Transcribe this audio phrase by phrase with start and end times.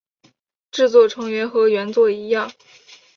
[0.71, 2.51] 制作成员和原作一样。